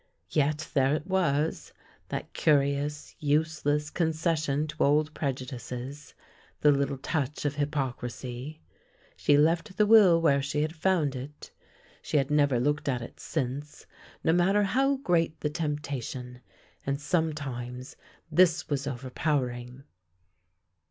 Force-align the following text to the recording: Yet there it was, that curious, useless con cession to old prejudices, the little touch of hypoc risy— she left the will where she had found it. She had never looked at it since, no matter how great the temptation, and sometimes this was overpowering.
Yet 0.31 0.67
there 0.73 0.95
it 0.95 1.05
was, 1.05 1.73
that 2.09 2.33
curious, 2.33 3.15
useless 3.19 3.91
con 3.91 4.13
cession 4.13 4.65
to 4.65 4.83
old 4.83 5.13
prejudices, 5.13 6.15
the 6.61 6.71
little 6.71 6.97
touch 6.97 7.45
of 7.45 7.53
hypoc 7.53 7.99
risy— 7.99 8.61
she 9.15 9.37
left 9.37 9.77
the 9.77 9.85
will 9.85 10.19
where 10.19 10.41
she 10.41 10.63
had 10.63 10.73
found 10.73 11.15
it. 11.15 11.51
She 12.01 12.17
had 12.17 12.31
never 12.31 12.59
looked 12.59 12.89
at 12.89 13.03
it 13.03 13.19
since, 13.19 13.85
no 14.23 14.33
matter 14.33 14.63
how 14.63 14.95
great 14.97 15.39
the 15.41 15.51
temptation, 15.51 16.41
and 16.83 16.99
sometimes 16.99 17.95
this 18.31 18.69
was 18.69 18.87
overpowering. 18.87 19.83